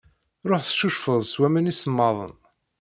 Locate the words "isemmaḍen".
1.71-2.35